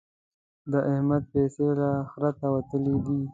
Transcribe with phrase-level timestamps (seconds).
[0.71, 3.19] د احمد پيسې له خرته وتلې دي.